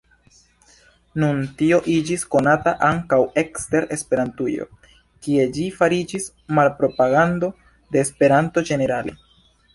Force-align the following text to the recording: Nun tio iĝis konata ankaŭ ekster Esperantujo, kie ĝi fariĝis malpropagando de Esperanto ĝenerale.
Nun 1.23 1.41
tio 1.59 1.77
iĝis 1.95 2.23
konata 2.35 2.73
ankaŭ 2.87 3.19
ekster 3.41 3.87
Esperantujo, 3.97 4.67
kie 5.27 5.47
ĝi 5.59 5.67
fariĝis 5.77 6.27
malpropagando 6.61 7.53
de 7.93 8.05
Esperanto 8.07 8.67
ĝenerale. 8.73 9.17